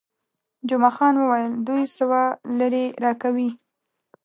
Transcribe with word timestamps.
جمعه 0.69 0.91
خان 0.97 1.15
وویل، 1.17 1.53
دوه 1.67 1.83
سوه 1.97 2.21
لیرې 2.57 2.85
راکوي. 3.03 3.49